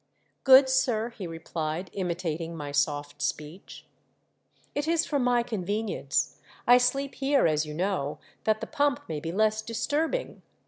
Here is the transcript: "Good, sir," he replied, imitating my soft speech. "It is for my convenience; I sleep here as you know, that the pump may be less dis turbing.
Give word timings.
"Good, 0.43 0.67
sir," 0.67 1.11
he 1.11 1.27
replied, 1.27 1.91
imitating 1.93 2.57
my 2.57 2.71
soft 2.71 3.21
speech. 3.21 3.85
"It 4.73 4.87
is 4.87 5.05
for 5.05 5.19
my 5.19 5.43
convenience; 5.43 6.39
I 6.65 6.79
sleep 6.79 7.13
here 7.13 7.45
as 7.45 7.67
you 7.67 7.75
know, 7.75 8.17
that 8.45 8.61
the 8.61 8.65
pump 8.67 9.01
may 9.07 9.19
be 9.19 9.31
less 9.31 9.61
dis 9.61 9.85
turbing. 9.85 10.41